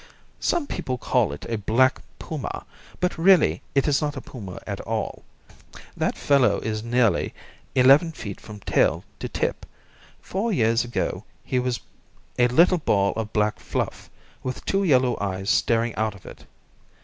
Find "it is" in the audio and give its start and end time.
3.75-4.01